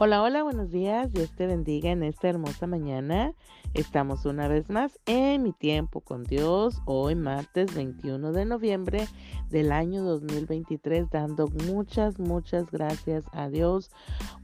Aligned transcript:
Hola, 0.00 0.22
hola, 0.22 0.44
buenos 0.44 0.70
días. 0.70 1.12
Dios 1.12 1.32
te 1.32 1.48
bendiga 1.48 1.90
en 1.90 2.04
esta 2.04 2.28
hermosa 2.28 2.68
mañana. 2.68 3.34
Estamos 3.74 4.26
una 4.26 4.46
vez 4.46 4.70
más 4.70 4.96
en 5.06 5.42
mi 5.42 5.52
tiempo 5.52 6.02
con 6.02 6.22
Dios, 6.22 6.80
hoy 6.84 7.16
martes 7.16 7.74
21 7.74 8.30
de 8.30 8.44
noviembre 8.44 9.08
del 9.50 9.72
año 9.72 10.04
2023, 10.04 11.10
dando 11.10 11.48
muchas, 11.66 12.20
muchas 12.20 12.70
gracias 12.70 13.24
a 13.32 13.48
Dios 13.48 13.90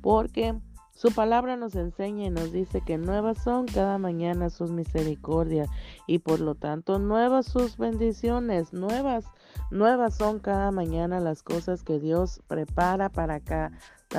porque 0.02 0.56
su 0.94 1.10
palabra 1.10 1.56
nos 1.56 1.74
enseña 1.74 2.26
y 2.26 2.30
nos 2.30 2.52
dice 2.52 2.80
que 2.80 2.98
nuevas 2.98 3.42
son 3.42 3.66
cada 3.66 3.98
mañana 3.98 4.48
sus 4.48 4.70
misericordias 4.70 5.68
y 6.06 6.20
por 6.20 6.38
lo 6.38 6.54
tanto 6.54 7.00
nuevas 7.00 7.46
sus 7.46 7.76
bendiciones, 7.76 8.72
nuevas, 8.72 9.24
nuevas 9.72 10.16
son 10.16 10.38
cada 10.38 10.70
mañana 10.70 11.18
las 11.18 11.42
cosas 11.42 11.82
que 11.82 11.98
Dios 11.98 12.40
prepara 12.46 13.08
para 13.08 13.40
cada 13.40 13.72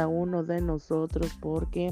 uno 0.07 0.43
de 0.43 0.59
nosotros 0.59 1.31
porque 1.39 1.91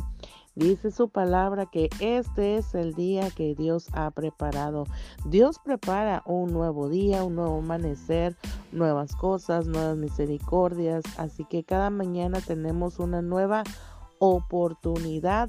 dice 0.55 0.91
su 0.91 1.08
palabra 1.08 1.66
que 1.66 1.89
este 2.02 2.58
es 2.58 2.75
el 2.75 2.94
día 2.94 3.30
que 3.31 3.55
Dios 3.55 3.88
ha 3.94 4.11
preparado. 4.11 4.86
Dios 5.25 5.59
prepara 5.63 6.23
un 6.25 6.52
nuevo 6.52 6.89
día, 6.89 7.23
un 7.23 7.36
nuevo 7.36 7.59
amanecer, 7.59 8.36
nuevas 8.73 9.16
cosas, 9.16 9.66
nuevas 9.66 9.95
misericordias, 9.95 11.03
así 11.17 11.45
que 11.45 11.63
cada 11.63 11.89
mañana 11.89 12.41
tenemos 12.41 13.00
una 13.00 13.22
nueva 13.22 13.63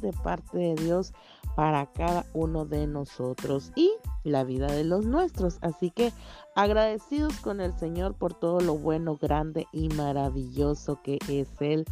de 0.00 0.12
parte 0.24 0.58
de 0.58 0.74
Dios 0.74 1.12
para 1.54 1.86
cada 1.86 2.26
uno 2.34 2.64
de 2.64 2.86
nosotros 2.88 3.70
y 3.76 3.92
la 4.24 4.42
vida 4.42 4.66
de 4.66 4.82
los 4.82 5.06
nuestros. 5.06 5.58
Así 5.60 5.90
que 5.90 6.12
agradecidos 6.56 7.36
con 7.38 7.60
el 7.60 7.72
Señor 7.78 8.14
por 8.14 8.34
todo 8.34 8.60
lo 8.60 8.76
bueno, 8.76 9.16
grande 9.16 9.68
y 9.72 9.88
maravilloso 9.90 11.00
que 11.02 11.18
es 11.28 11.48
Él 11.60 11.84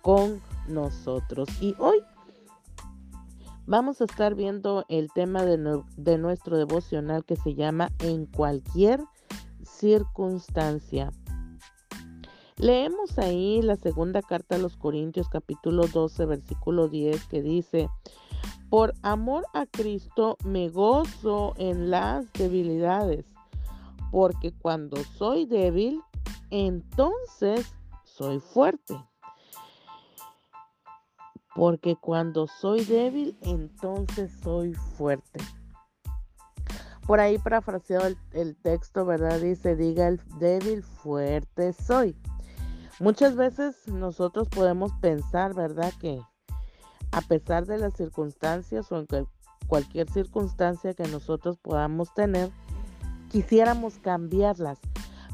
con 0.00 0.40
nosotros. 0.66 1.48
Y 1.60 1.74
hoy 1.78 1.98
vamos 3.66 4.00
a 4.00 4.04
estar 4.04 4.34
viendo 4.34 4.86
el 4.88 5.12
tema 5.12 5.44
de, 5.44 5.82
de 5.98 6.18
nuestro 6.18 6.56
devocional 6.56 7.24
que 7.24 7.36
se 7.36 7.54
llama 7.54 7.90
En 7.98 8.24
cualquier 8.24 9.04
circunstancia. 9.62 11.10
Leemos 12.60 13.16
ahí 13.16 13.62
la 13.62 13.76
segunda 13.76 14.20
carta 14.20 14.56
a 14.56 14.58
los 14.58 14.76
Corintios 14.76 15.30
capítulo 15.30 15.86
12 15.86 16.26
versículo 16.26 16.88
10 16.88 17.24
que 17.24 17.40
dice, 17.40 17.88
por 18.68 18.92
amor 19.00 19.46
a 19.54 19.64
Cristo 19.64 20.36
me 20.44 20.68
gozo 20.68 21.54
en 21.56 21.88
las 21.90 22.30
debilidades, 22.34 23.24
porque 24.12 24.52
cuando 24.52 24.98
soy 25.16 25.46
débil, 25.46 26.02
entonces 26.50 27.72
soy 28.04 28.40
fuerte. 28.40 28.94
Porque 31.54 31.96
cuando 31.96 32.46
soy 32.46 32.84
débil, 32.84 33.38
entonces 33.40 34.30
soy 34.44 34.74
fuerte. 34.74 35.40
Por 37.06 37.20
ahí 37.20 37.38
parafraseado 37.38 38.14
el, 38.32 38.56
texto, 38.56 39.06
¿verdad? 39.06 39.40
Dice, 39.40 39.76
diga 39.76 40.08
el 40.08 40.20
débil, 40.38 40.82
fuerte 40.82 41.72
soy. 41.72 42.14
Muchas 43.00 43.34
veces 43.34 43.88
nosotros 43.88 44.48
podemos 44.50 44.92
pensar, 45.00 45.54
¿verdad? 45.54 45.90
Que 45.98 46.20
a 47.12 47.22
pesar 47.22 47.64
de 47.64 47.78
las 47.78 47.94
circunstancias 47.94 48.92
o 48.92 48.98
en 48.98 49.26
cualquier 49.66 50.10
circunstancia 50.10 50.92
que 50.92 51.08
nosotros 51.08 51.56
podamos 51.56 52.12
tener, 52.12 52.50
quisiéramos 53.30 53.98
cambiarlas. 54.00 54.78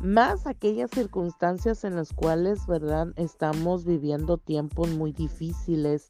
Más 0.00 0.47
aquellas 0.47 0.92
circunstancias 0.92 1.83
en 1.83 1.97
las 1.97 2.12
cuales, 2.12 2.69
¿verdad? 2.69 3.08
Estamos 3.17 3.84
viviendo 3.84 4.39
tiempos 4.39 4.91
muy 4.91 5.11
difíciles, 5.11 6.08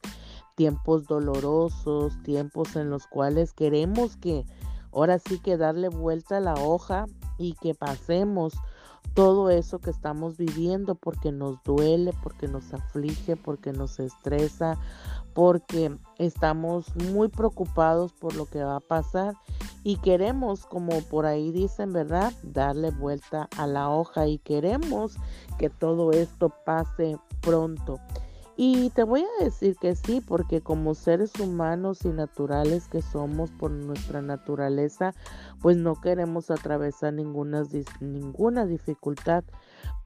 tiempos 0.57 1.07
dolorosos, 1.07 2.23
tiempos 2.23 2.77
en 2.77 2.91
los 2.91 3.07
cuales 3.07 3.55
queremos 3.55 4.19
que 4.19 4.45
ahora 4.93 5.19
sí 5.19 5.39
que 5.39 5.57
darle 5.57 5.89
vuelta 5.89 6.37
a 6.37 6.41
la 6.41 6.55
hoja 6.55 7.07
y 7.39 7.55
que 7.55 7.75
pasemos 7.75 8.53
todo 9.17 9.49
eso 9.49 9.79
que 9.79 9.89
estamos 9.89 10.37
viviendo 10.37 10.95
porque 10.95 11.33
nos 11.33 11.63
duele, 11.65 12.13
porque 12.23 12.49
nos 12.49 12.75
aflige, 12.75 13.35
porque 13.35 13.73
nos 13.73 13.99
estresa, 13.99 14.79
porque 15.33 15.97
estamos 16.19 16.95
muy 16.97 17.29
preocupados 17.29 18.13
por 18.13 18.37
lo 18.37 18.45
que 18.45 18.63
va 18.63 18.77
a 18.77 18.81
pasar 18.81 19.35
y 19.83 19.97
queremos, 19.97 20.67
como 20.67 21.01
por 21.01 21.25
ahí 21.25 21.51
dicen, 21.51 21.95
¿verdad? 21.95 22.35
Darle 22.43 22.91
vuelta 22.91 23.49
a 23.57 23.67
la 23.67 23.89
hoja 23.89 24.27
y 24.27 24.37
queremos 24.37 25.17
que 25.59 25.71
todo 25.71 26.11
esto 26.13 26.53
pase 26.67 27.17
pronto. 27.41 27.99
Y 28.59 28.89
te 28.91 29.03
voy 29.03 29.23
a 29.23 29.45
decir 29.45 29.77
que 29.77 29.95
sí, 29.95 30.23
porque 30.27 30.63
como 30.63 30.95
seres 30.95 31.39
humanos 31.39 32.07
y 32.07 32.09
naturales 32.09 32.89
que 32.89 33.03
somos 33.03 33.51
por 33.51 33.71
nuestra 33.71 34.23
naturaleza, 34.23 35.13
pues 35.61 35.77
no 35.77 36.01
queremos 36.01 36.51
atravesar 36.51 37.13
ninguna, 37.13 37.65
ninguna 38.01 38.65
dificultad. 38.65 39.45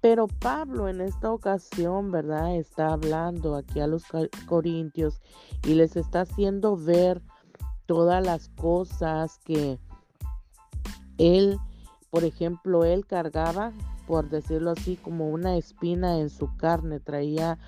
Pero 0.01 0.27
Pablo 0.27 0.89
en 0.89 1.01
esta 1.01 1.31
ocasión, 1.31 2.11
¿verdad? 2.11 2.57
Está 2.57 2.93
hablando 2.93 3.55
aquí 3.55 3.79
a 3.79 3.87
los 3.87 4.03
corintios 4.47 5.21
y 5.65 5.75
les 5.75 5.95
está 5.95 6.23
haciendo 6.23 6.77
ver 6.77 7.23
todas 7.87 8.25
las 8.25 8.49
cosas 8.49 9.39
que 9.45 9.79
él, 11.19 11.59
por 12.11 12.25
ejemplo, 12.25 12.85
él 12.85 13.07
cargaba, 13.07 13.73
por 14.09 14.29
decirlo 14.29 14.73
así, 14.73 14.97
como 14.97 15.29
una 15.29 15.57
espina 15.57 16.19
en 16.19 16.31
su 16.31 16.57
carne, 16.57 16.99
traía 16.99 17.59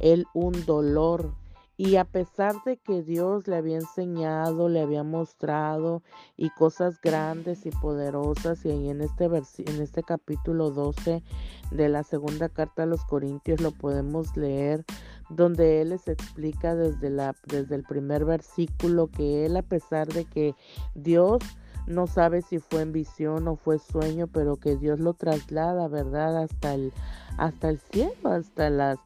él 0.00 0.26
un 0.34 0.64
dolor. 0.66 1.32
Y 1.78 1.96
a 1.96 2.04
pesar 2.04 2.54
de 2.64 2.78
que 2.78 3.02
Dios 3.02 3.46
le 3.46 3.56
había 3.56 3.76
enseñado, 3.76 4.70
le 4.70 4.80
había 4.80 5.02
mostrado 5.02 6.02
y 6.34 6.48
cosas 6.48 7.02
grandes 7.02 7.66
y 7.66 7.70
poderosas, 7.70 8.64
y 8.64 8.70
ahí 8.70 8.88
en 8.88 9.02
este, 9.02 9.26
en 9.26 9.82
este 9.82 10.02
capítulo 10.02 10.70
12 10.70 11.22
de 11.70 11.88
la 11.90 12.02
segunda 12.02 12.48
carta 12.48 12.84
a 12.84 12.86
los 12.86 13.04
Corintios 13.04 13.60
lo 13.60 13.72
podemos 13.72 14.34
leer, 14.38 14.86
donde 15.28 15.82
Él 15.82 15.90
les 15.90 16.08
explica 16.08 16.74
desde, 16.74 17.10
la, 17.10 17.34
desde 17.46 17.74
el 17.74 17.82
primer 17.82 18.24
versículo 18.24 19.08
que 19.08 19.44
Él, 19.44 19.58
a 19.58 19.62
pesar 19.62 20.08
de 20.08 20.24
que 20.24 20.54
Dios 20.94 21.42
no 21.86 22.06
sabe 22.06 22.42
si 22.42 22.58
fue 22.58 22.82
en 22.82 22.92
visión 22.92 23.46
o 23.48 23.56
fue 23.56 23.78
sueño, 23.78 24.26
pero 24.26 24.56
que 24.56 24.76
Dios 24.76 24.98
lo 24.98 25.14
traslada, 25.14 25.88
¿verdad? 25.88 26.42
Hasta 26.42 26.74
el, 26.74 26.92
hasta 27.38 27.68
el 27.68 27.78
cielo, 27.78 28.30
hasta 28.30 28.70
las 28.70 28.98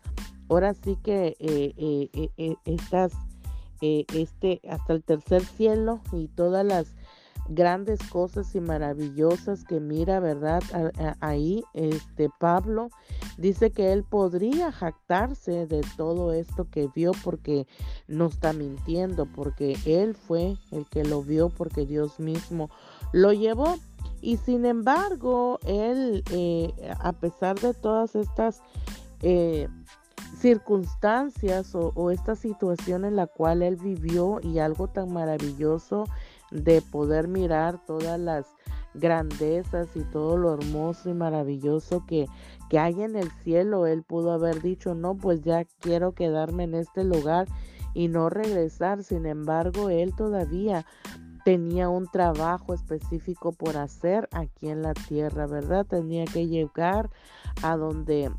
ahora 0.50 0.74
sí 0.74 0.98
que 1.02 1.36
eh, 1.38 1.74
eh, 1.76 2.30
eh, 2.36 2.56
estas, 2.64 3.12
este, 3.80 4.60
hasta 4.68 4.92
el 4.92 5.02
tercer 5.02 5.44
cielo 5.44 6.00
y 6.12 6.26
todas 6.26 6.66
las 6.66 6.88
grandes 7.48 8.00
cosas 8.10 8.54
y 8.54 8.60
maravillosas 8.60 9.64
que 9.64 9.80
mira, 9.80 10.20
¿verdad? 10.20 10.62
ahí, 11.20 11.64
este 11.72 12.28
Pablo 12.38 12.90
dice 13.38 13.70
que 13.70 13.92
él 13.92 14.04
podría 14.04 14.70
jactarse 14.70 15.66
de 15.66 15.80
todo 15.96 16.32
esto 16.32 16.68
que 16.70 16.88
vio 16.94 17.12
porque 17.24 17.66
no 18.06 18.26
está 18.26 18.52
mintiendo, 18.52 19.26
porque 19.26 19.76
él 19.84 20.14
fue 20.14 20.56
el 20.70 20.86
que 20.86 21.04
lo 21.04 21.22
vio, 21.22 21.48
porque 21.48 21.86
Dios 21.86 22.20
mismo 22.20 22.70
lo 23.12 23.32
llevó. 23.32 23.76
Y 24.20 24.36
sin 24.36 24.64
embargo, 24.66 25.58
él, 25.66 26.22
a 27.00 27.12
pesar 27.12 27.58
de 27.58 27.72
todas 27.72 28.14
estas 28.14 28.62
circunstancias 30.38 31.74
o, 31.74 32.10
esta 32.10 32.34
situación 32.36 33.04
en 33.04 33.16
la 33.16 33.26
cual 33.26 33.62
él 33.62 33.76
vivió 33.76 34.40
y 34.42 34.58
algo 34.58 34.88
tan 34.88 35.12
maravilloso 35.12 36.04
de 36.50 36.82
poder 36.82 37.28
mirar 37.28 37.84
todas 37.84 38.18
las 38.18 38.46
grandezas 38.94 39.88
y 39.94 40.02
todo 40.04 40.36
lo 40.36 40.54
hermoso 40.54 41.10
y 41.10 41.14
maravilloso 41.14 42.04
que, 42.06 42.26
que 42.68 42.78
hay 42.78 43.02
en 43.02 43.16
el 43.16 43.30
cielo, 43.42 43.86
él 43.86 44.02
pudo 44.02 44.32
haber 44.32 44.60
dicho, 44.62 44.94
no, 44.94 45.16
pues 45.16 45.42
ya 45.42 45.64
quiero 45.80 46.12
quedarme 46.12 46.64
en 46.64 46.74
este 46.74 47.04
lugar 47.04 47.46
y 47.94 48.08
no 48.08 48.30
regresar. 48.30 49.04
Sin 49.04 49.26
embargo, 49.26 49.90
él 49.90 50.14
todavía 50.14 50.84
tenía 51.44 51.88
un 51.88 52.06
trabajo 52.06 52.74
específico 52.74 53.52
por 53.52 53.76
hacer 53.76 54.28
aquí 54.32 54.68
en 54.68 54.82
la 54.82 54.94
tierra, 54.94 55.46
¿verdad? 55.46 55.86
Tenía 55.86 56.24
que 56.24 56.46
llegar 56.48 57.10
a 57.62 57.76
donde 57.76 58.30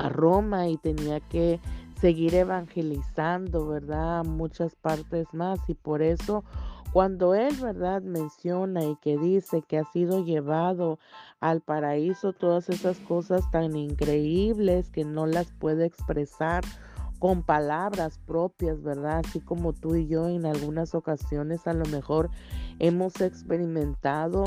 a 0.00 0.08
Roma 0.08 0.68
y 0.68 0.76
tenía 0.78 1.20
que 1.20 1.60
seguir 2.00 2.34
evangelizando, 2.34 3.66
¿verdad? 3.68 4.24
Muchas 4.24 4.74
partes 4.74 5.26
más 5.34 5.58
y 5.68 5.74
por 5.74 6.02
eso 6.02 6.44
cuando 6.92 7.34
él, 7.34 7.54
¿verdad? 7.56 8.02
Menciona 8.02 8.84
y 8.84 8.96
que 8.96 9.16
dice 9.16 9.62
que 9.62 9.78
ha 9.78 9.84
sido 9.84 10.24
llevado 10.24 10.98
al 11.38 11.60
paraíso, 11.60 12.32
todas 12.32 12.68
esas 12.68 12.98
cosas 13.00 13.48
tan 13.50 13.76
increíbles 13.76 14.90
que 14.90 15.04
no 15.04 15.26
las 15.26 15.52
puede 15.52 15.84
expresar 15.84 16.64
con 17.18 17.42
palabras 17.42 18.18
propias, 18.26 18.82
¿verdad? 18.82 19.20
Así 19.24 19.40
como 19.40 19.74
tú 19.74 19.94
y 19.94 20.08
yo 20.08 20.28
en 20.28 20.46
algunas 20.46 20.94
ocasiones 20.94 21.66
a 21.66 21.74
lo 21.74 21.84
mejor 21.86 22.30
hemos 22.78 23.20
experimentado 23.20 24.44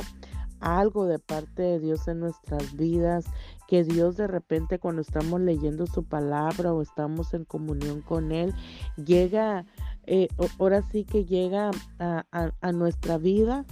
algo 0.59 1.05
de 1.05 1.19
parte 1.19 1.61
de 1.61 1.79
Dios 1.79 2.07
en 2.07 2.19
nuestras 2.19 2.75
vidas, 2.75 3.25
que 3.73 3.83
Dios 3.83 4.17
de 4.17 4.27
repente 4.27 4.77
cuando 4.77 5.01
estamos 5.01 5.41
leyendo 5.41 5.87
su 5.87 6.03
palabra 6.03 6.71
o 6.71 6.83
estamos 6.83 7.33
en 7.33 7.43
comunión 7.43 8.01
con 8.01 8.31
Él, 8.31 8.53
llega, 9.03 9.65
eh, 10.05 10.27
ahora 10.59 10.83
sí 10.91 11.05
que 11.05 11.25
llega 11.25 11.71
a 11.97 12.71
nuestra 12.71 13.17
vida 13.17 13.65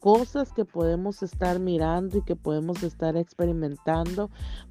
cosas 0.00 0.52
que 0.52 0.64
podemos 0.64 1.22
estar 1.22 1.60
mirando 1.60 2.18
y 2.18 2.22
que 2.22 2.34
podemos 2.34 2.82
estar 2.82 3.16
experimentando, 3.16 4.28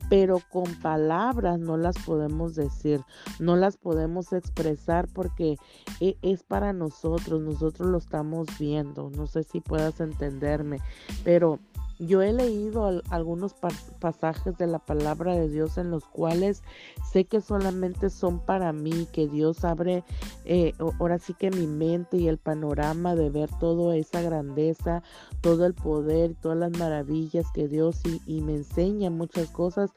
pero 0.10 0.42
con 0.52 0.66
palabras 0.82 1.60
no 1.60 1.78
las 1.78 1.98
podemos 2.00 2.54
decir, 2.54 3.00
no 3.40 3.56
las 3.56 3.78
podemos 3.78 4.34
expresar 4.34 5.08
porque 5.14 5.56
e, 6.02 6.18
es 6.24 6.44
para 6.44 6.74
nosotros, 6.74 7.42
nosotros 7.42 7.88
lo 7.88 8.00
estamos 8.00 8.48
viendo, 8.60 9.12
no 9.12 9.28
sé 9.28 9.44
si 9.44 9.62
puedas 9.62 10.02
entenderme, 10.02 10.80
pero 11.24 11.60
yo 12.06 12.22
he 12.22 12.34
leído 12.34 13.02
algunos 13.10 13.56
pasajes 14.00 14.58
de 14.58 14.68
la 14.68 14.80
palabra 14.80 15.36
de 15.36 15.50
Dios 15.50 15.78
en 15.78 15.92
los 15.92 16.06
cuales 16.06 16.64
sé 17.12 17.26
que 17.26 17.42
solamente 17.42 18.10
son 18.10 18.40
para 18.40 18.74
mí, 18.74 19.08
que 19.12 19.28
Dios 19.28 19.64
abre 19.66 20.04
eh, 20.46 20.74
ahora 20.80 21.20
sí 21.20 21.34
que 21.34 21.52
mi 21.52 21.68
mente 21.68 22.18
y 22.18 22.28
el 22.28 22.38
panorama 22.38 23.16
de 23.16 23.30
ver 23.30 23.50
toda 23.60 23.96
esa 23.96 24.22
grandeza, 24.22 25.04
todo 25.42 25.66
el 25.66 25.74
poder, 25.74 26.36
todas 26.36 26.58
las 26.58 26.78
maravillas 26.78 27.46
que 27.54 27.68
Dios 27.68 28.02
y 28.26 28.42
me 28.42 28.56
enseña 28.56 29.10
muchas 29.10 29.50
cosas, 29.50 29.92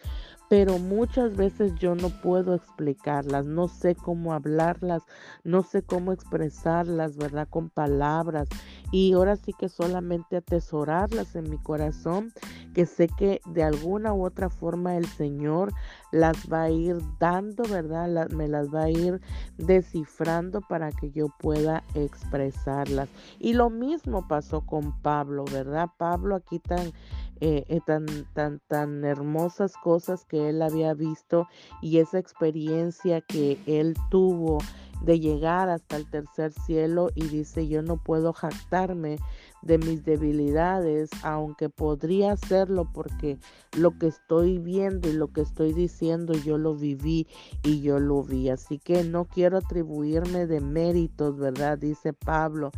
pero 0.49 0.79
muchas 0.79 1.37
veces 1.37 1.75
yo 1.77 1.95
no 1.95 2.09
puedo 2.09 2.55
explicarlas, 2.55 3.47
no 3.47 3.69
sé 3.69 3.95
cómo 3.95 4.33
hablarlas, 4.33 5.03
no 5.45 5.63
sé 5.63 5.83
cómo 5.83 6.13
expresarlas, 6.13 7.17
¿verdad? 7.17 7.49
Con 7.49 7.69
palabras. 7.71 8.49
Y 8.93 9.13
ahora 9.15 9.37
sí 9.37 9.53
que 9.53 9.69
solamente 9.69 10.37
atesorarlas 10.37 11.35
en 11.35 11.51
mi 11.51 11.59
corazón, 11.59 12.33
que 12.75 12.87
sé 12.87 13.09
que 13.09 13.41
de 13.47 13.65
alguna 13.65 14.13
u 14.13 14.25
otra 14.25 14.49
forma 14.49 14.97
el 14.97 15.07
Señor 15.07 15.73
las 16.13 16.37
va 16.51 16.65
a 16.65 16.71
ir 16.71 16.99
dando, 17.19 17.65
¿verdad? 17.65 18.29
me 18.31 18.47
las 18.47 18.73
va 18.73 18.85
a 18.85 18.91
ir 18.91 19.21
descifrando 19.59 20.61
para 20.61 20.93
que 20.93 21.11
yo 21.11 21.27
pueda 21.41 21.83
expresarlas. 21.95 23.09
Y 23.39 23.55
lo 23.55 23.71
mismo 23.71 24.29
pasó 24.29 24.61
con 24.61 25.01
Pablo, 25.03 25.45
¿verdad? 25.53 25.89
Pablo 25.99 26.37
aquí 26.37 26.59
tan 26.59 26.93
eh, 27.41 27.65
eh, 27.69 27.81
tan, 27.87 28.07
tan, 28.33 28.61
tan 28.67 29.05
hermosas 29.05 29.75
cosas 29.83 30.25
que 30.25 30.49
él 30.49 30.63
había 30.63 30.95
visto 30.95 31.47
y 31.83 31.99
esa 31.99 32.19
experiencia 32.19 33.21
que 33.21 33.59
él 33.67 33.95
tuvo 34.11 34.59
de 35.03 35.21
llegar 35.21 35.69
hasta 35.69 35.97
el 35.97 36.09
tercer 36.09 36.53
cielo 36.53 37.11
y 37.15 37.27
dice 37.29 37.69
yo 37.69 37.83
no 37.83 37.97
puedo 37.97 38.33
jactarme 38.33 39.19
de 39.63 39.79
mis 39.79 40.05
debilidades, 40.05 41.11
aunque 41.23 41.69
podría 41.69 42.33
hacerlo 42.33 42.89
porque 42.93 43.39
lo 43.77 43.99
que 43.99 44.07
estoy 44.07 44.59
viendo 44.59 45.09
y 45.09 45.13
lo 45.13 45.29
que 45.29 45.43
estoy 45.43 45.73
diciendo 45.73 46.33
yo 46.35 46.57
lo 46.57 46.75
viví 46.75 47.27
y 47.65 47.81
yo 47.81 47.99
lo 47.99 48.23
vi. 48.23 48.49
Así 48.49 48.79
que 48.79 49.03
no 49.05 49.25
quiero 49.25 49.59
atribuirme 49.59 50.47
de 50.47 50.61
méritos, 50.61 51.37
¿verdad? 51.37 51.79
Dice 51.79 52.13
Pablo. 52.13 52.71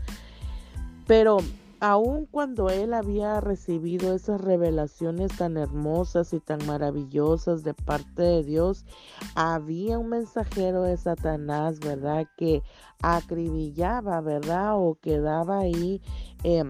Pero 1.06 1.38
aun 1.80 2.26
cuando 2.26 2.70
él 2.70 2.94
había 2.94 3.40
recibido 3.40 4.14
esas 4.14 4.40
revelaciones 4.40 5.36
tan 5.36 5.56
hermosas 5.56 6.32
y 6.32 6.40
tan 6.40 6.64
maravillosas 6.66 7.62
de 7.62 7.74
parte 7.74 8.22
de 8.22 8.44
Dios, 8.44 8.84
había 9.34 9.98
un 9.98 10.08
mensajero 10.08 10.82
de 10.82 10.96
Satanás, 10.96 11.78
¿verdad? 11.80 12.26
Que 12.36 12.62
acribillaba, 13.02 14.20
¿verdad? 14.20 14.74
O 14.76 14.96
quedaba 15.00 15.58
ahí. 15.58 16.00
Eh, 16.44 16.64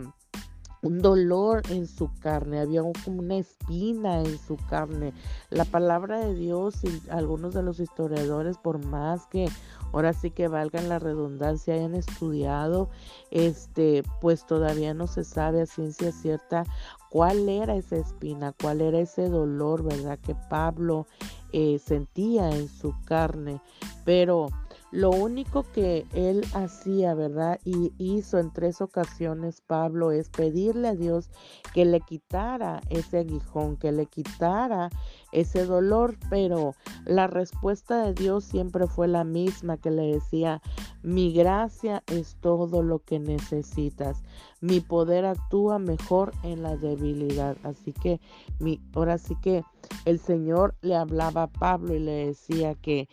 un 0.83 1.01
dolor 1.01 1.63
en 1.71 1.87
su 1.87 2.11
carne, 2.21 2.61
había 2.61 2.83
como 3.05 3.21
una 3.21 3.37
espina 3.37 4.21
en 4.21 4.39
su 4.39 4.57
carne. 4.57 5.13
La 5.51 5.65
palabra 5.65 6.21
de 6.21 6.35
Dios 6.35 6.85
y 6.85 7.03
algunos 7.11 7.55
de 7.55 7.63
los 7.63 7.81
historiadores, 7.81 8.59
por 8.59 8.85
más 8.85 9.27
que 9.27 9.49
ahora 9.93 10.13
sí 10.13 10.31
que 10.31 10.49
valgan 10.49 10.89
la 10.89 10.99
redundancia, 10.99 11.75
hayan 11.75 11.95
estudiado, 11.95 12.89
este, 13.31 14.03
pues 14.21 14.47
todavía 14.47 14.95
no 14.95 15.07
se 15.07 15.25
sabe 15.25 15.63
a 15.63 15.67
ciencia 15.67 16.13
cierta 16.13 16.65
cuál 17.11 17.49
era 17.49 17.77
esa 17.77 17.97
espina, 17.97 18.53
cuál 18.61 18.81
era 18.81 18.99
ese 18.99 19.29
dolor, 19.29 19.83
¿verdad? 19.83 20.19
Que 20.19 20.35
Pablo 20.49 21.07
eh, 21.53 21.79
sentía 21.79 22.51
en 22.51 22.69
su 22.69 22.95
carne, 23.05 23.61
pero 24.05 24.49
lo 24.91 25.11
único 25.11 25.65
que 25.75 26.07
él 26.15 26.47
hacía, 26.55 27.15
¿verdad? 27.15 27.61
Y 27.65 27.93
hizo 27.99 28.39
en 28.39 28.51
tres 28.51 28.81
ocasiones 28.81 29.61
Pablo 29.61 30.13
es 30.13 30.31
pedirle 30.31 30.89
a 30.89 30.95
Dios 30.95 31.29
que 31.75 31.85
le 31.85 32.01
quitara 32.01 32.81
ese 32.89 33.19
aguijón, 33.19 33.77
que 33.77 33.93
le 33.93 34.07
quitara 34.07 34.89
ese 35.33 35.65
dolor, 35.65 36.17
pero 36.31 36.75
la 37.05 37.27
respuesta 37.27 38.05
de 38.05 38.15
Dios 38.15 38.45
siempre 38.45 38.87
fue 38.87 39.09
la 39.09 39.25
misma 39.25 39.77
que 39.77 39.91
le 39.91 40.15
decía, 40.15 40.63
mi 41.03 41.33
gracia 41.33 42.03
es 42.07 42.37
todo 42.41 42.83
lo 42.83 42.99
que 43.01 43.19
necesitas, 43.19 44.23
mi 44.61 44.81
poder 44.81 45.25
actúa 45.25 45.79
mejor 45.79 46.33
en 46.43 46.63
la 46.63 46.77
debilidad. 46.77 47.57
Así 47.63 47.93
que 47.93 48.21
mi, 48.59 48.81
ahora 48.95 49.19
sí 49.19 49.37
que 49.43 49.63
el 50.05 50.19
Señor 50.19 50.75
le 50.81 50.97
hablaba 50.97 51.45
a 51.45 51.53
Pablo 51.53 51.95
y 51.95 52.01
le 52.01 52.27
decía 52.27 52.75
que 52.75 53.09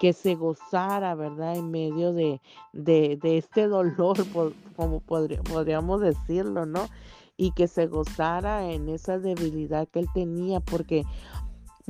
que 0.00 0.14
se 0.14 0.34
gozara, 0.34 1.14
¿verdad? 1.14 1.56
En 1.56 1.70
medio 1.70 2.14
de, 2.14 2.40
de, 2.72 3.18
este 3.36 3.68
dolor, 3.68 4.16
como 4.76 5.00
podríamos 5.00 6.00
decirlo, 6.00 6.64
¿no? 6.64 6.88
Y 7.36 7.52
que 7.52 7.68
se 7.68 7.86
gozara 7.86 8.72
en 8.72 8.88
esa 8.88 9.18
debilidad 9.18 9.86
que 9.88 10.00
él 10.00 10.08
tenía, 10.14 10.60
porque 10.60 11.04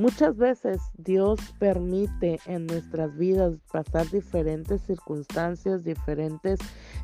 muchas 0.01 0.37
veces 0.37 0.81
Dios 0.97 1.39
permite 1.59 2.41
en 2.47 2.67
nuestras 2.67 3.15
vidas 3.17 3.55
pasar 3.71 4.09
diferentes 4.11 4.81
circunstancias, 4.81 5.85
diferentes 5.85 6.59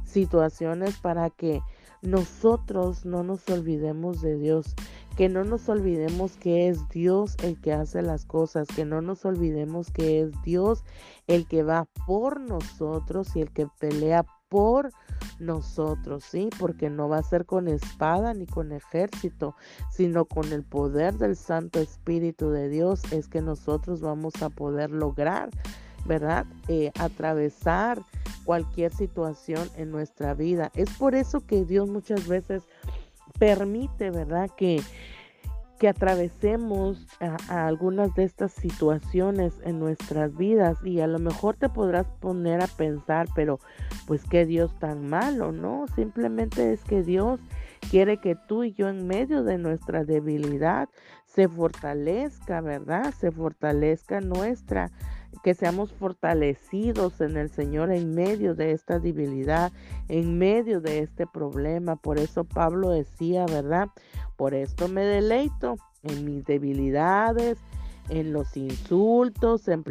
situaciones 0.05 0.97
para 0.99 1.29
que 1.29 1.61
nosotros 2.01 3.05
no 3.05 3.23
nos 3.23 3.47
olvidemos 3.51 4.23
de 4.23 4.39
Dios, 4.39 4.75
que 5.17 5.29
no 5.29 5.45
nos 5.45 5.69
olvidemos 5.69 6.37
que 6.37 6.69
es 6.69 6.89
Dios 6.89 7.37
el 7.43 7.61
que 7.61 7.75
hace 7.75 8.01
las 8.01 8.25
cosas, 8.25 8.67
que 8.69 8.87
no 8.87 9.03
nos 9.03 9.27
olvidemos 9.27 9.91
que 9.91 10.23
es 10.23 10.31
Dios 10.43 10.83
el 11.27 11.47
que 11.47 11.63
va 11.63 11.87
por 12.07 12.41
nosotros 12.41 13.37
y 13.37 13.43
el 13.43 13.53
que 13.53 13.67
pelea 13.79 14.25
por 14.49 14.91
nosotros, 15.39 16.25
¿sí? 16.25 16.49
Porque 16.59 16.91
no 16.91 17.09
va 17.09 17.19
a 17.19 17.23
ser 17.23 17.45
con 17.47 17.69
espada 17.69 18.35
ni 18.35 18.47
con 18.47 18.73
ejército, 18.73 19.55
sino 19.91 20.25
con 20.25 20.53
el 20.53 20.63
poder 20.63 21.15
del 21.15 21.37
Santo 21.37 21.81
Espíritu 21.81 22.51
de 22.51 22.69
Dios 22.69 23.03
es 23.13 23.29
que 23.29 23.43
nosotros 23.43 24.01
vamos 24.01 24.35
a 24.43 24.51
poder 24.51 24.91
lograr, 24.91 25.51
¿verdad? 26.05 26.47
Eh, 26.69 26.93
atravesar 26.99 28.03
cualquier 28.45 28.93
situación 28.93 29.69
en 29.77 29.91
nuestra 29.91 30.35
vida. 30.35 30.71
Es 30.75 30.91
por 30.97 31.15
eso 31.15 31.45
que 31.45 31.65
Dios 31.65 31.89
muchas 31.89 32.27
veces 32.27 32.63
permite, 33.39 34.11
¿verdad? 34.11 34.51
Que, 34.57 34.81
que 35.79 35.89
atravesemos 35.89 37.07
a, 37.21 37.67
algunas 37.67 38.15
de 38.15 38.25
estas 38.25 38.53
situaciones 38.53 39.55
en 39.65 39.79
nuestras 39.79 40.37
vidas 40.37 40.79
y 40.85 41.01
a 41.01 41.07
lo 41.07 41.19
mejor 41.19 41.57
te 41.57 41.69
podrás 41.69 42.07
poner 42.21 42.63
a 42.63 42.67
pensar, 42.67 43.29
pero 43.35 43.61
pues 44.07 44.25
qué 44.25 44.47
Dios 44.47 44.77
tan 44.79 45.09
malo, 45.09 45.53
¿no? 45.53 45.87
Simplemente 45.95 46.73
es 46.73 46.83
que 46.85 47.03
Dios 47.03 47.41
quiere 47.91 48.19
que 48.19 48.37
tú 48.49 48.65
y 48.65 48.73
yo 48.73 48.89
en 48.89 49.07
medio 49.07 49.43
de 49.45 49.59
nuestra 49.59 50.05
debilidad 50.05 50.89
se 51.27 51.49
fortalezca, 51.49 52.61
¿verdad? 52.61 53.13
Se 53.13 53.31
fortalezca 53.31 54.21
nuestra 54.21 54.91
que 55.47 55.55
seamos 55.55 55.93
fortalecidos 55.93 57.21
en 57.21 57.37
el 57.37 57.51
Señor 57.51 57.93
en 57.93 58.17
medio 58.17 58.57
de 58.57 58.73
esta 58.73 58.99
debilidad, 58.99 59.71
en 60.09 60.39
medio 60.39 60.81
de 60.81 60.99
este 60.99 61.25
problema. 61.25 61.95
Por 61.95 62.19
eso 62.19 62.43
Pablo 62.43 62.91
decía, 62.91 63.47
¿verdad? 63.47 63.91
Por 64.37 64.55
esto 64.55 64.89
me 64.89 65.03
deleito 65.03 65.77
en 66.03 66.25
mis 66.25 66.45
debilidades, 66.45 67.59
en 68.09 68.33
los 68.33 68.57
insultos, 68.57 69.69
en 69.69 69.83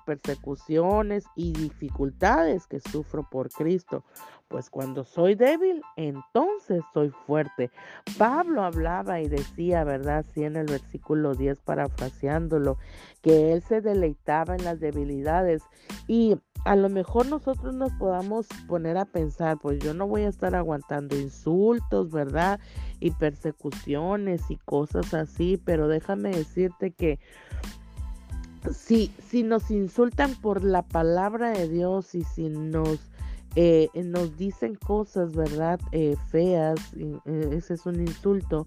persecuciones 0.00 1.24
y 1.36 1.52
dificultades 1.52 2.66
que 2.66 2.80
sufro 2.80 3.28
por 3.30 3.50
Cristo. 3.50 4.04
Pues 4.48 4.68
cuando 4.68 5.04
soy 5.04 5.36
débil, 5.36 5.80
entonces 5.96 6.82
soy 6.92 7.10
fuerte. 7.10 7.70
Pablo 8.18 8.64
hablaba 8.64 9.20
y 9.20 9.28
decía, 9.28 9.84
¿verdad? 9.84 10.24
Sí, 10.34 10.42
en 10.42 10.56
el 10.56 10.66
versículo 10.66 11.34
10, 11.34 11.60
parafraseándolo, 11.60 12.76
que 13.22 13.52
él 13.52 13.62
se 13.62 13.80
deleitaba 13.80 14.56
en 14.56 14.64
las 14.64 14.80
debilidades. 14.80 15.62
Y 16.08 16.36
a 16.64 16.76
lo 16.76 16.88
mejor 16.88 17.26
nosotros 17.26 17.74
nos 17.74 17.92
podamos 17.92 18.46
poner 18.66 18.96
a 18.96 19.04
pensar, 19.04 19.58
pues 19.58 19.78
yo 19.78 19.94
no 19.94 20.06
voy 20.06 20.22
a 20.22 20.28
estar 20.28 20.54
aguantando 20.54 21.18
insultos, 21.18 22.10
¿verdad? 22.10 22.60
Y 23.00 23.12
persecuciones 23.12 24.42
y 24.50 24.56
cosas 24.56 25.14
así, 25.14 25.60
pero 25.64 25.88
déjame 25.88 26.30
decirte 26.30 26.90
que 26.90 27.18
si, 28.74 29.12
si 29.28 29.42
nos 29.42 29.70
insultan 29.70 30.34
por 30.34 30.62
la 30.62 30.82
palabra 30.82 31.50
de 31.50 31.68
Dios 31.68 32.14
y 32.14 32.24
si 32.24 32.50
nos 32.50 32.98
eh, 33.56 33.88
nos 33.94 34.36
dicen 34.36 34.76
cosas, 34.76 35.34
¿verdad? 35.34 35.80
Eh, 35.90 36.14
feas, 36.28 36.78
ese 37.24 37.74
es 37.74 37.86
un 37.86 38.00
insulto. 38.00 38.66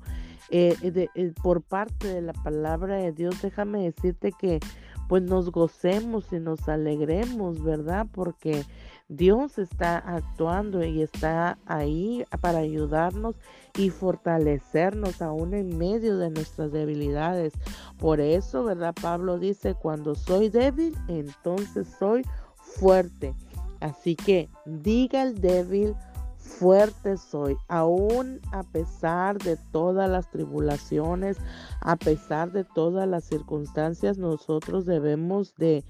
por 1.41 1.61
parte 1.61 2.07
de 2.07 2.21
la 2.21 2.33
palabra 2.33 2.97
de 2.97 3.11
Dios, 3.11 3.41
déjame 3.41 3.83
decirte 3.83 4.31
que 4.31 4.59
pues 5.07 5.23
nos 5.23 5.51
gocemos 5.51 6.31
y 6.31 6.39
nos 6.39 6.67
alegremos, 6.67 7.63
¿verdad? 7.63 8.07
Porque 8.11 8.63
Dios 9.09 9.57
está 9.59 9.97
actuando 9.97 10.83
y 10.83 11.01
está 11.01 11.57
ahí 11.65 12.25
para 12.41 12.59
ayudarnos 12.59 13.35
y 13.77 13.89
fortalecernos 13.89 15.21
aún 15.21 15.53
en 15.53 15.77
medio 15.77 16.17
de 16.17 16.29
nuestras 16.29 16.71
debilidades. 16.71 17.53
Por 17.97 18.19
eso, 18.21 18.63
¿verdad? 18.63 18.95
Pablo 18.99 19.39
dice, 19.39 19.75
cuando 19.75 20.15
soy 20.15 20.49
débil, 20.49 20.95
entonces 21.07 21.87
soy 21.99 22.23
fuerte. 22.55 23.33
Así 23.81 24.15
que 24.15 24.49
diga 24.65 25.23
el 25.23 25.41
débil, 25.41 25.95
fuerte 26.43 27.17
soy, 27.17 27.57
aún 27.69 28.41
a 28.51 28.63
pesar 28.63 29.37
de 29.39 29.57
todas 29.71 30.09
las 30.09 30.29
tribulaciones, 30.29 31.37
a 31.81 31.95
pesar 31.95 32.51
de 32.51 32.63
todas 32.63 33.07
las 33.07 33.23
circunstancias, 33.23 34.17
nosotros 34.17 34.85
debemos 34.85 35.55
de, 35.55 35.83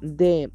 de 0.00 0.50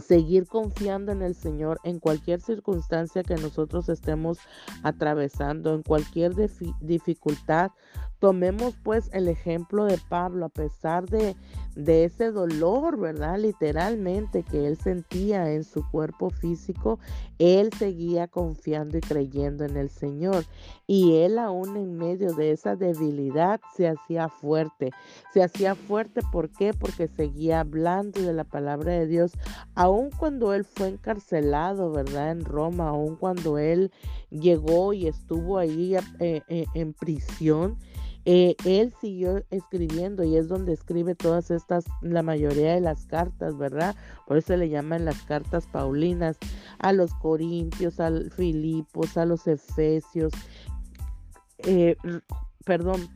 seguir 0.00 0.46
confiando 0.46 1.12
en 1.12 1.22
el 1.22 1.34
Señor 1.34 1.80
en 1.84 2.00
cualquier 2.00 2.40
circunstancia 2.40 3.22
que 3.22 3.36
nosotros 3.36 3.88
estemos 3.88 4.38
atravesando, 4.82 5.74
en 5.74 5.82
cualquier 5.82 6.34
dificultad. 6.80 7.70
Tomemos 8.18 8.74
pues 8.82 9.10
el 9.12 9.28
ejemplo 9.28 9.84
de 9.84 9.98
Pablo, 10.08 10.46
a 10.46 10.50
pesar 10.50 11.08
de, 11.08 11.36
de 11.76 12.04
ese 12.04 12.32
dolor, 12.32 12.98
¿verdad? 12.98 13.38
Literalmente 13.38 14.42
que 14.42 14.66
él 14.66 14.78
sentía 14.78 15.52
en 15.52 15.62
su 15.62 15.88
cuerpo 15.90 16.30
físico, 16.30 16.98
él 17.38 17.70
seguía 17.78 18.26
confiando 18.28 18.96
y 18.96 19.02
creyendo 19.02 19.64
en 19.64 19.76
el 19.76 19.90
Señor. 19.90 20.44
Y 20.86 21.16
él 21.18 21.38
aún 21.38 21.76
en 21.76 21.96
medio 21.98 22.32
de 22.32 22.52
esa 22.52 22.76
debilidad 22.76 23.60
se 23.76 23.88
hacía 23.88 24.28
fuerte. 24.28 24.90
Se 25.34 25.42
hacía 25.42 25.74
fuerte, 25.74 26.22
¿por 26.32 26.48
qué? 26.48 26.72
Porque 26.72 27.08
seguía 27.08 27.60
hablando 27.60 28.22
de 28.22 28.32
la 28.32 28.44
palabra 28.44 28.92
de 28.92 29.06
Dios, 29.06 29.32
aun 29.74 30.10
cuando 30.10 30.54
él 30.54 30.64
fue 30.64 30.88
encarcelado, 30.88 31.92
¿verdad? 31.92 32.30
En 32.30 32.44
Roma, 32.44 32.88
aun 32.88 33.16
cuando 33.16 33.58
él 33.58 33.92
llegó 34.30 34.94
y 34.94 35.06
estuvo 35.06 35.58
ahí 35.58 35.94
eh, 36.20 36.40
eh, 36.48 36.64
en 36.74 36.94
prisión. 36.94 37.76
Eh, 38.28 38.56
él 38.64 38.92
siguió 39.00 39.44
escribiendo 39.50 40.24
y 40.24 40.36
es 40.36 40.48
donde 40.48 40.72
escribe 40.72 41.14
todas 41.14 41.52
estas, 41.52 41.84
la 42.02 42.24
mayoría 42.24 42.74
de 42.74 42.80
las 42.80 43.06
cartas, 43.06 43.56
¿verdad? 43.56 43.94
Por 44.26 44.36
eso 44.36 44.56
le 44.56 44.68
llaman 44.68 45.04
las 45.04 45.22
cartas 45.22 45.68
paulinas 45.68 46.36
a 46.80 46.92
los 46.92 47.14
corintios, 47.14 48.00
a 48.00 48.10
Filipos, 48.34 49.16
a 49.16 49.26
los 49.26 49.46
efesios, 49.46 50.32
eh, 51.58 51.96
perdón, 52.64 53.08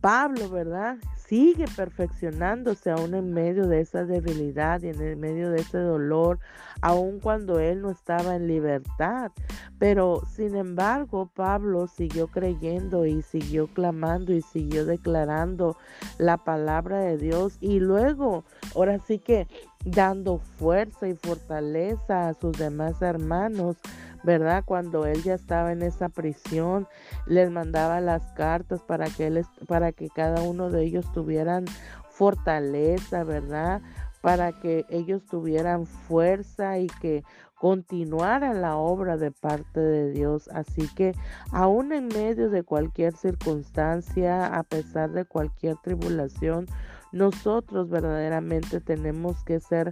Pablo, 0.00 0.48
¿verdad? 0.48 0.98
Sigue 1.28 1.66
perfeccionándose 1.76 2.90
aún 2.90 3.14
en 3.14 3.34
medio 3.34 3.66
de 3.66 3.80
esa 3.80 4.04
debilidad 4.04 4.82
y 4.82 4.88
en 4.88 5.00
el 5.00 5.16
medio 5.16 5.50
de 5.50 5.60
ese 5.60 5.78
dolor, 5.78 6.38
aun 6.80 7.20
cuando 7.20 7.60
él 7.60 7.82
no 7.82 7.90
estaba 7.90 8.34
en 8.34 8.48
libertad. 8.48 9.30
Pero 9.78 10.22
sin 10.34 10.56
embargo, 10.56 11.30
Pablo 11.34 11.86
siguió 11.86 12.28
creyendo 12.28 13.04
y 13.04 13.20
siguió 13.22 13.66
clamando 13.68 14.32
y 14.32 14.40
siguió 14.40 14.86
declarando 14.86 15.76
la 16.16 16.38
palabra 16.38 17.00
de 17.00 17.18
Dios 17.18 17.58
y 17.60 17.78
luego, 17.78 18.44
ahora 18.74 18.98
sí 18.98 19.18
que 19.18 19.46
dando 19.84 20.38
fuerza 20.38 21.08
y 21.08 21.14
fortaleza 21.14 22.28
a 22.28 22.34
sus 22.34 22.56
demás 22.56 23.02
hermanos 23.02 23.76
¿verdad? 24.22 24.64
Cuando 24.64 25.06
él 25.06 25.22
ya 25.22 25.34
estaba 25.34 25.72
en 25.72 25.82
esa 25.82 26.08
prisión, 26.08 26.86
les 27.26 27.50
mandaba 27.50 28.00
las 28.00 28.22
cartas 28.32 28.82
para 28.82 29.06
que, 29.06 29.26
él, 29.26 29.44
para 29.66 29.92
que 29.92 30.08
cada 30.08 30.42
uno 30.42 30.70
de 30.70 30.84
ellos 30.84 31.10
tuvieran 31.18 31.64
fortaleza, 32.10 33.24
¿verdad? 33.24 33.82
Para 34.20 34.52
que 34.52 34.84
ellos 34.88 35.26
tuvieran 35.26 35.84
fuerza 35.84 36.78
y 36.78 36.86
que 36.86 37.24
continuara 37.56 38.54
la 38.54 38.76
obra 38.76 39.16
de 39.16 39.32
parte 39.32 39.80
de 39.80 40.12
Dios. 40.12 40.48
Así 40.52 40.86
que 40.94 41.16
aún 41.50 41.92
en 41.92 42.06
medio 42.06 42.50
de 42.50 42.62
cualquier 42.62 43.16
circunstancia, 43.16 44.46
a 44.46 44.62
pesar 44.62 45.10
de 45.10 45.24
cualquier 45.24 45.74
tribulación, 45.82 46.66
nosotros 47.10 47.90
verdaderamente 47.90 48.80
tenemos 48.80 49.42
que 49.42 49.58
ser 49.58 49.90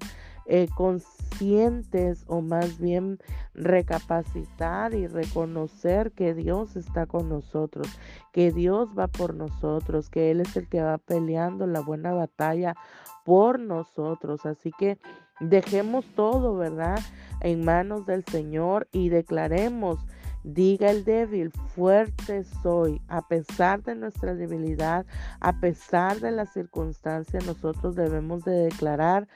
eh, 0.48 0.68
conscientes 0.76 2.24
o 2.28 2.40
más 2.40 2.78
bien 2.78 3.18
recapacitar 3.54 4.94
y 4.94 5.06
reconocer 5.06 6.12
que 6.12 6.34
Dios 6.34 6.76
está 6.76 7.06
con 7.06 7.28
nosotros, 7.28 7.88
que 8.32 8.52
Dios 8.52 8.90
va 8.96 9.08
por 9.08 9.34
nosotros, 9.34 10.08
que 10.08 10.30
Él 10.30 10.40
es 10.40 10.56
el 10.56 10.68
que 10.68 10.82
va 10.82 10.98
peleando 10.98 11.66
la 11.66 11.80
buena 11.80 12.12
batalla 12.12 12.74
por 13.24 13.58
nosotros. 13.58 14.46
Así 14.46 14.70
que 14.78 14.98
dejemos 15.40 16.04
todo, 16.14 16.56
¿verdad? 16.56 17.00
En 17.40 17.64
manos 17.64 18.06
del 18.06 18.24
Señor 18.24 18.88
y 18.92 19.08
declaremos. 19.08 19.98
Diga 20.44 20.92
el 20.92 21.04
débil, 21.04 21.50
fuerte 21.74 22.44
soy. 22.62 23.02
A 23.08 23.26
pesar 23.26 23.82
de 23.82 23.96
nuestra 23.96 24.36
debilidad, 24.36 25.04
a 25.40 25.58
pesar 25.58 26.20
de 26.20 26.30
las 26.30 26.52
circunstancias, 26.52 27.44
nosotros 27.44 27.96
debemos 27.96 28.44
de 28.44 28.52
declarar 28.52 29.26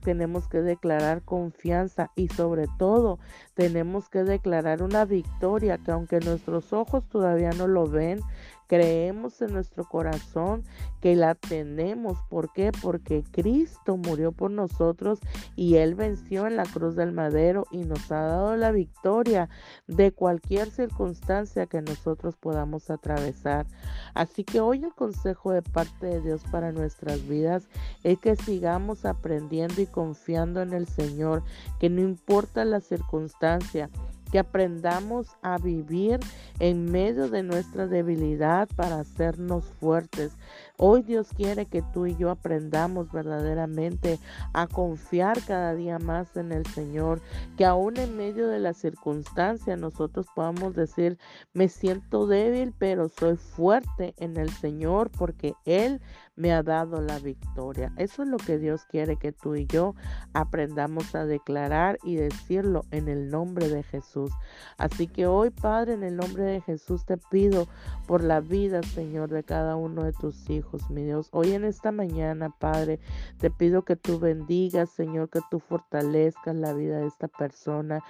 tenemos 0.00 0.48
que 0.48 0.60
declarar 0.60 1.22
confianza 1.22 2.10
y 2.16 2.28
sobre 2.28 2.66
todo 2.78 3.18
tenemos 3.54 4.08
que 4.08 4.24
declarar 4.24 4.82
una 4.82 5.04
victoria 5.04 5.78
que 5.78 5.92
aunque 5.92 6.20
nuestros 6.20 6.72
ojos 6.72 7.08
todavía 7.08 7.50
no 7.50 7.66
lo 7.66 7.86
ven, 7.86 8.20
creemos 8.66 9.40
en 9.42 9.52
nuestro 9.52 9.84
corazón 9.84 10.64
que 11.00 11.16
la 11.16 11.34
tenemos. 11.34 12.18
¿Por 12.28 12.52
qué? 12.52 12.72
Porque 12.82 13.24
Cristo 13.30 13.96
murió 13.96 14.32
por 14.32 14.50
nosotros 14.50 15.20
y 15.56 15.76
Él 15.76 15.94
venció 15.94 16.46
en 16.46 16.56
la 16.56 16.64
cruz 16.64 16.96
del 16.96 17.12
madero 17.12 17.66
y 17.70 17.78
nos 17.84 18.10
ha 18.10 18.22
dado 18.22 18.56
la 18.56 18.70
victoria 18.70 19.48
de 19.86 20.12
cualquier 20.12 20.70
circunstancia 20.70 21.66
que 21.66 21.82
nosotros 21.82 22.36
podamos 22.36 22.90
atravesar. 22.90 23.66
Así 24.14 24.44
que 24.44 24.60
hoy 24.60 24.82
el 24.82 24.94
consejo 24.94 25.52
de 25.52 25.62
parte 25.62 26.06
de 26.06 26.20
Dios 26.20 26.42
para 26.50 26.72
nuestras 26.72 27.26
vidas 27.28 27.68
es 28.02 28.18
que 28.18 28.36
sigamos 28.36 29.04
aprendiendo 29.04 29.80
y 29.80 29.86
confiando 29.86 30.62
en 30.62 30.72
el 30.72 30.86
Señor, 30.86 31.42
que 31.78 31.90
no 31.90 32.00
importa 32.00 32.64
la 32.64 32.80
circunstancia, 32.80 33.90
que 34.34 34.40
aprendamos 34.40 35.28
a 35.42 35.58
vivir 35.58 36.18
en 36.58 36.90
medio 36.90 37.28
de 37.28 37.44
nuestra 37.44 37.86
debilidad 37.86 38.68
para 38.74 38.98
hacernos 38.98 39.64
fuertes. 39.78 40.32
Hoy 40.76 41.02
Dios 41.02 41.28
quiere 41.36 41.66
que 41.66 41.82
tú 41.82 42.06
y 42.06 42.16
yo 42.16 42.32
aprendamos 42.32 43.12
verdaderamente 43.12 44.18
a 44.52 44.66
confiar 44.66 45.40
cada 45.46 45.76
día 45.76 46.00
más 46.00 46.36
en 46.36 46.50
el 46.50 46.66
Señor, 46.66 47.22
que 47.56 47.64
aún 47.64 47.96
en 47.96 48.16
medio 48.16 48.48
de 48.48 48.58
las 48.58 48.76
circunstancias 48.76 49.78
nosotros 49.78 50.26
podamos 50.34 50.74
decir, 50.74 51.16
me 51.52 51.68
siento 51.68 52.26
débil, 52.26 52.74
pero 52.76 53.08
soy 53.08 53.36
fuerte 53.36 54.14
en 54.16 54.36
el 54.36 54.50
Señor 54.50 55.10
porque 55.10 55.54
Él 55.64 56.00
me 56.36 56.52
ha 56.52 56.62
dado 56.62 57.00
la 57.00 57.18
victoria. 57.18 57.92
Eso 57.96 58.22
es 58.22 58.28
lo 58.28 58.38
que 58.38 58.58
Dios 58.58 58.84
quiere 58.86 59.16
que 59.16 59.32
tú 59.32 59.54
y 59.54 59.66
yo 59.66 59.94
aprendamos 60.32 61.14
a 61.14 61.24
declarar 61.24 61.98
y 62.02 62.16
decirlo 62.16 62.84
en 62.90 63.08
el 63.08 63.30
nombre 63.30 63.68
de 63.68 63.82
Jesús. 63.82 64.32
Así 64.76 65.06
que 65.06 65.26
hoy, 65.26 65.50
Padre, 65.50 65.94
en 65.94 66.02
el 66.02 66.16
nombre 66.16 66.44
de 66.44 66.60
Jesús 66.60 67.04
te 67.04 67.16
pido 67.16 67.68
por 68.06 68.22
la 68.22 68.40
vida, 68.40 68.82
Señor, 68.82 69.30
de 69.30 69.44
cada 69.44 69.76
uno 69.76 70.02
de 70.02 70.12
tus 70.12 70.50
hijos, 70.50 70.90
mi 70.90 71.04
Dios. 71.04 71.28
Hoy 71.32 71.52
en 71.52 71.64
esta 71.64 71.92
mañana, 71.92 72.50
Padre, 72.50 72.98
te 73.38 73.50
pido 73.50 73.84
que 73.84 73.96
tú 73.96 74.18
bendigas, 74.18 74.90
Señor, 74.90 75.30
que 75.30 75.40
tú 75.50 75.60
fortalezcas 75.60 76.54
la 76.56 76.72
vida 76.72 76.98
de 76.98 77.06
esta 77.06 77.28
persona. 77.28 78.00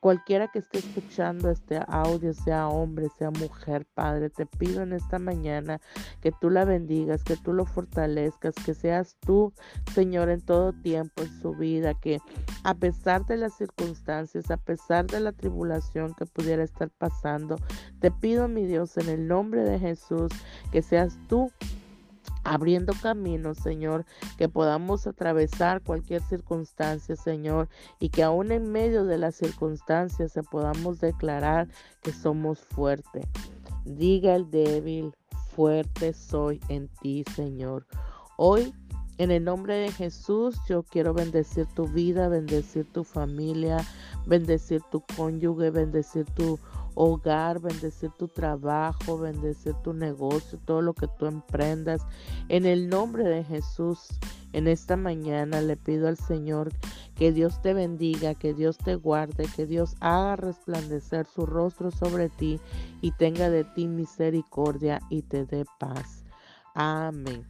Cualquiera 0.00 0.48
que 0.48 0.60
esté 0.60 0.78
escuchando 0.78 1.50
este 1.50 1.80
audio, 1.88 2.32
sea 2.32 2.68
hombre, 2.68 3.08
sea 3.18 3.30
mujer, 3.30 3.86
Padre, 3.94 4.30
te 4.30 4.46
pido 4.46 4.82
en 4.82 4.92
esta 4.92 5.18
mañana 5.18 5.80
que 6.20 6.32
tú 6.32 6.50
la 6.50 6.64
bendigas, 6.64 7.24
que 7.24 7.36
tú 7.36 7.52
lo 7.52 7.66
fortalezcas, 7.72 8.54
que 8.54 8.74
seas 8.74 9.16
tú, 9.20 9.52
Señor, 9.94 10.28
en 10.28 10.40
todo 10.40 10.72
tiempo 10.72 11.22
en 11.22 11.40
su 11.40 11.52
vida, 11.54 11.94
que 11.94 12.18
a 12.64 12.74
pesar 12.74 13.26
de 13.26 13.36
las 13.36 13.54
circunstancias, 13.54 14.50
a 14.50 14.56
pesar 14.56 15.06
de 15.06 15.20
la 15.20 15.32
tribulación 15.32 16.14
que 16.14 16.26
pudiera 16.26 16.62
estar 16.62 16.90
pasando, 16.90 17.56
te 18.00 18.10
pido, 18.10 18.48
mi 18.48 18.66
Dios, 18.66 18.96
en 18.96 19.08
el 19.08 19.26
nombre 19.26 19.64
de 19.64 19.78
Jesús, 19.78 20.30
que 20.70 20.82
seas 20.82 21.18
tú 21.28 21.50
abriendo 22.44 22.92
caminos, 23.00 23.58
Señor, 23.58 24.04
que 24.36 24.48
podamos 24.48 25.06
atravesar 25.06 25.82
cualquier 25.82 26.22
circunstancia, 26.22 27.16
Señor, 27.16 27.68
y 28.00 28.08
que 28.08 28.22
aún 28.22 28.50
en 28.50 28.70
medio 28.70 29.04
de 29.04 29.18
las 29.18 29.36
circunstancias 29.36 30.32
se 30.32 30.42
podamos 30.42 31.00
declarar 31.00 31.68
que 32.00 32.12
somos 32.12 32.60
fuertes. 32.60 33.26
Diga 33.84 34.34
el 34.34 34.50
débil, 34.50 35.14
fuerte 35.54 36.12
soy 36.12 36.60
en 36.68 36.88
ti, 37.00 37.24
Señor. 37.34 37.86
Hoy 38.36 38.74
En 39.18 39.30
el 39.30 39.44
nombre 39.44 39.74
de 39.74 39.92
Jesús, 39.92 40.56
yo 40.66 40.82
quiero 40.82 41.12
bendecir 41.12 41.66
tu 41.66 41.86
vida, 41.86 42.28
bendecir 42.28 42.86
tu 42.92 43.04
familia, 43.04 43.76
bendecir 44.26 44.82
tu 44.90 45.02
cónyuge, 45.16 45.70
bendecir 45.70 46.24
tu 46.34 46.58
hogar, 46.94 47.60
bendecir 47.60 48.10
tu 48.18 48.28
trabajo, 48.28 49.18
bendecir 49.18 49.74
tu 49.82 49.92
negocio, 49.92 50.58
todo 50.64 50.82
lo 50.82 50.94
que 50.94 51.08
tú 51.18 51.26
emprendas. 51.26 52.02
En 52.48 52.66
el 52.66 52.88
nombre 52.88 53.24
de 53.24 53.44
Jesús, 53.44 54.08
en 54.52 54.68
esta 54.68 54.96
mañana 54.96 55.60
le 55.60 55.76
pido 55.76 56.08
al 56.08 56.16
Señor 56.16 56.72
que 57.14 57.32
Dios 57.32 57.60
te 57.62 57.74
bendiga, 57.74 58.34
que 58.34 58.54
Dios 58.54 58.78
te 58.78 58.96
guarde, 58.96 59.46
que 59.56 59.66
Dios 59.66 59.96
haga 60.00 60.36
resplandecer 60.36 61.26
su 61.26 61.46
rostro 61.46 61.90
sobre 61.90 62.28
ti 62.28 62.60
y 63.00 63.12
tenga 63.12 63.50
de 63.50 63.64
ti 63.64 63.86
misericordia 63.88 65.00
y 65.08 65.22
te 65.22 65.44
dé 65.44 65.64
paz. 65.78 66.24
Amén. 66.74 67.46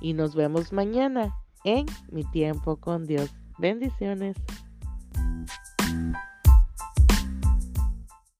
Y 0.00 0.14
nos 0.14 0.34
vemos 0.34 0.72
mañana 0.72 1.36
en 1.64 1.86
mi 2.10 2.24
tiempo 2.24 2.76
con 2.76 3.06
Dios. 3.06 3.30
Bendiciones. 3.58 4.36